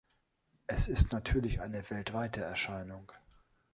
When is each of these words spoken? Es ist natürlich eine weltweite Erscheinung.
Es 0.65 0.87
ist 0.87 1.11
natürlich 1.13 1.61
eine 1.61 1.87
weltweite 1.91 2.41
Erscheinung. 2.41 3.11